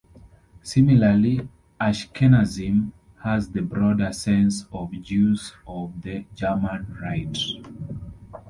Similarly 0.63 1.47
"Ashkenazim" 1.79 2.91
has 3.23 3.51
the 3.51 3.61
broader 3.61 4.11
sense 4.11 4.65
of 4.73 4.91
"Jews 5.03 5.53
of 5.67 6.01
the 6.01 6.25
German 6.33 6.87
rite". 6.99 7.37